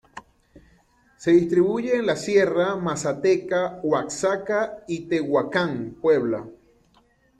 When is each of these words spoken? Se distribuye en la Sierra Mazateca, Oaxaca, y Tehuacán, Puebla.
Se 1.15 1.29
distribuye 1.29 1.95
en 1.95 2.07
la 2.07 2.15
Sierra 2.15 2.75
Mazateca, 2.75 3.81
Oaxaca, 3.83 4.83
y 4.87 5.01
Tehuacán, 5.07 5.95
Puebla. 6.01 6.43